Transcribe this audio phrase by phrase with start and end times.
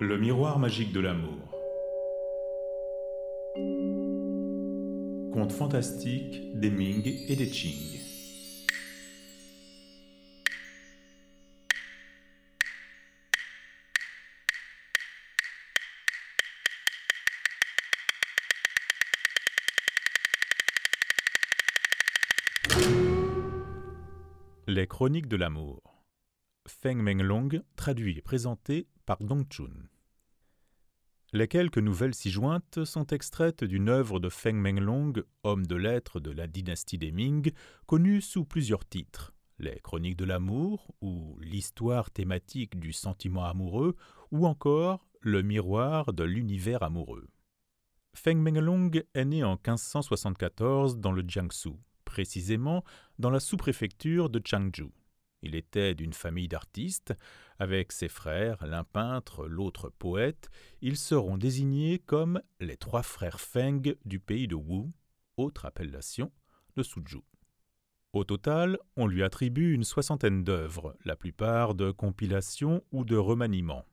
[0.00, 1.40] Le miroir magique de l'amour.
[5.32, 7.98] Conte fantastique des Ming et des Qing.
[24.68, 25.97] Les Chroniques de l'amour.
[26.68, 29.88] Feng Menglong, traduit et présenté par Dong Chun.
[31.32, 36.20] Les quelques nouvelles ci jointes sont extraites d'une œuvre de Feng Menglong, homme de lettres
[36.20, 37.52] de la dynastie des Ming,
[37.86, 43.96] connue sous plusieurs titres Les Chroniques de l'amour, ou L'histoire thématique du sentiment amoureux,
[44.30, 47.28] ou encore Le miroir de l'univers amoureux.
[48.14, 51.72] Feng Menglong est né en 1574 dans le Jiangsu
[52.08, 52.84] précisément
[53.18, 54.90] dans la sous-préfecture de Changju.
[55.42, 57.14] Il était d'une famille d'artistes.
[57.58, 60.48] Avec ses frères, l'un peintre, l'autre poète,
[60.80, 64.90] ils seront désignés comme les trois frères Feng du pays de Wu,
[65.36, 66.32] autre appellation
[66.76, 67.24] de Suzhou.
[68.12, 73.84] Au total, on lui attribue une soixantaine d'œuvres, la plupart de compilations ou de remaniements.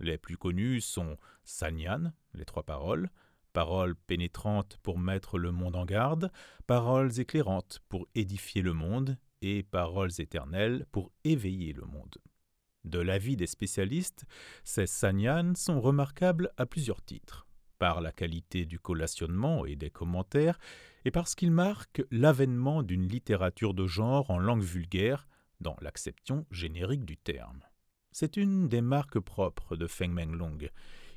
[0.00, 3.10] Les plus connus sont Sanyan, les trois paroles,
[3.52, 6.30] Paroles pénétrantes pour mettre le monde en garde,
[6.66, 12.18] paroles éclairantes pour édifier le monde, et paroles éternelles pour éveiller le monde.
[12.84, 14.24] De l'avis des spécialistes,
[14.64, 17.46] ces sanyans sont remarquables à plusieurs titres,
[17.78, 20.58] par la qualité du collationnement et des commentaires,
[21.04, 25.26] et parce qu'ils marquent l'avènement d'une littérature de genre en langue vulgaire,
[25.60, 27.60] dans l'acception générique du terme.
[28.12, 30.70] C'est une des marques propres de Feng Menglong.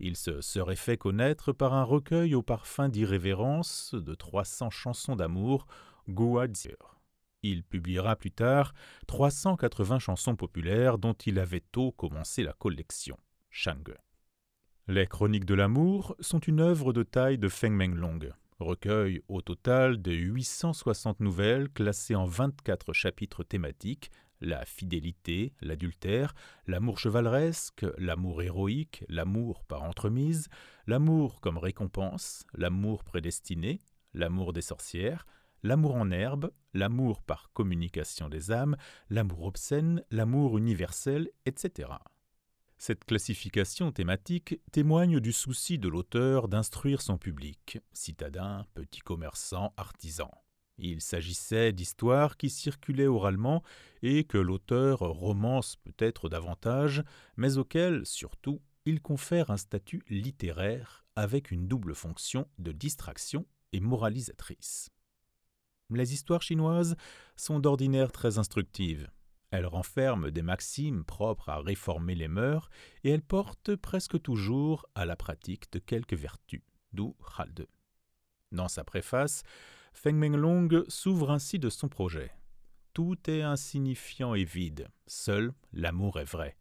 [0.00, 5.66] Il se serait fait connaître par un recueil au parfum d'irrévérence de 300 chansons d'amour.
[7.42, 8.74] Il publiera plus tard
[9.06, 13.16] 380 chansons populaires dont il avait tôt commencé la collection,
[13.50, 13.94] Shang.
[14.88, 20.00] Les Chroniques de l'amour sont une œuvre de taille de Feng Menglong, recueil au total
[20.00, 24.10] de 860 nouvelles classées en 24 chapitres thématiques
[24.40, 26.34] la fidélité, l'adultère,
[26.66, 30.48] l'amour chevaleresque, l'amour héroïque, l'amour par entremise,
[30.86, 33.80] l'amour comme récompense, l'amour prédestiné,
[34.14, 35.26] l'amour des sorcières,
[35.62, 38.76] l'amour en herbe, l'amour par communication des âmes,
[39.10, 41.90] l'amour obscène, l'amour universel, etc.
[42.76, 50.30] Cette classification thématique témoigne du souci de l'auteur d'instruire son public, citadin, petit commerçant, artisan.
[50.78, 53.64] Il s'agissait d'histoires qui circulaient oralement
[54.02, 57.02] et que l'auteur romance peut-être davantage,
[57.36, 63.80] mais auxquelles, surtout, il confère un statut littéraire avec une double fonction de distraction et
[63.80, 64.90] moralisatrice.
[65.90, 66.96] Les histoires chinoises
[67.34, 69.10] sont d'ordinaire très instructives.
[69.50, 72.68] Elles renferment des maximes propres à réformer les mœurs
[73.04, 76.62] et elles portent presque toujours à la pratique de quelques vertus,
[76.92, 77.66] d'où Halde.
[78.52, 79.44] Dans sa préface,
[79.94, 82.32] Feng Menglong s'ouvre ainsi de son projet.
[82.92, 86.58] Tout est insignifiant et vide, seul l'amour est vrai.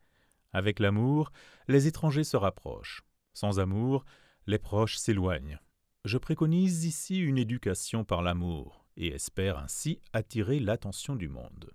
[0.54, 1.32] Avec l'amour,
[1.68, 3.04] les étrangers se rapprochent.
[3.34, 4.06] Sans amour,
[4.46, 5.60] les proches s'éloignent.
[6.06, 11.72] Je préconise ici une éducation par l'amour et espère ainsi attirer l'attention du monde.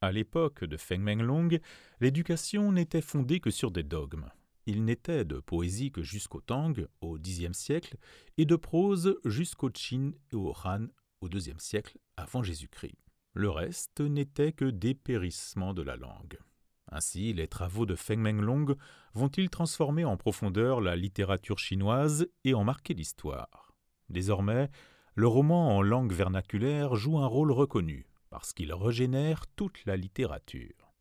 [0.00, 1.60] À l'époque de Feng Menglong,
[2.00, 4.30] l'éducation n'était fondée que sur des dogmes.
[4.66, 7.96] Il n'était de poésie que jusqu'au Tang, au Xe siècle,
[8.36, 10.86] et de prose jusqu'au Qin et au Han,
[11.20, 12.96] au IIe siècle avant Jésus-Christ.
[13.34, 16.38] Le reste n'était que dépérissement de la langue.
[16.90, 18.76] Ainsi, les travaux de Feng Menglong
[19.14, 23.74] vont-ils transformer en profondeur la littérature chinoise et en marquer l'histoire?
[24.08, 24.70] Désormais,
[25.18, 30.92] le roman en langue vernaculaire joue un rôle reconnu, parce qu'il régénère toute la littérature.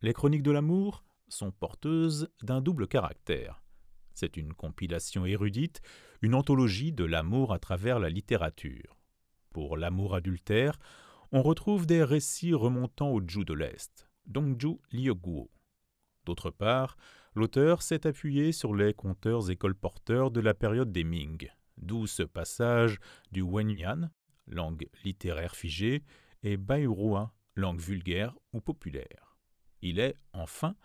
[0.00, 3.64] Les chroniques de l'amour sont porteuses d'un double caractère.
[4.14, 5.80] C'est une compilation érudite,
[6.22, 8.96] une anthologie de l'amour à travers la littérature.
[9.50, 10.78] Pour l'amour adultère,
[11.32, 15.50] on retrouve des récits remontant au Zhou de l'Est, Dongzhou Liuguo.
[16.26, 16.96] D'autre part,
[17.34, 22.22] l'auteur s'est appuyé sur les conteurs et colporteurs de la période des Ming, d'où ce
[22.22, 22.98] passage
[23.32, 24.10] du Wenyan,
[24.46, 26.02] langue littéraire figée,
[26.42, 29.36] et Bairuan, langue vulgaire ou populaire.
[29.82, 30.76] Il est, enfin,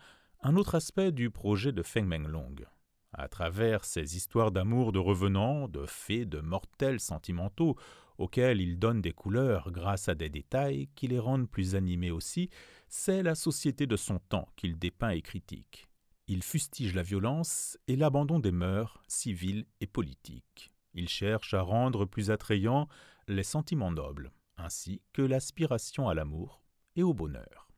[0.41, 2.65] un autre aspect du projet de Feng Menglong.
[3.13, 7.75] À travers ces histoires d'amour de revenants, de fées, de mortels sentimentaux,
[8.17, 12.49] auxquels il donne des couleurs grâce à des détails qui les rendent plus animés aussi,
[12.87, 15.89] c'est la société de son temps qu'il dépeint et critique.
[16.27, 20.71] Il fustige la violence et l'abandon des mœurs civiles et politiques.
[20.93, 22.87] Il cherche à rendre plus attrayants
[23.27, 26.61] les sentiments nobles, ainsi que l'aspiration à l'amour
[26.95, 27.70] et au bonheur.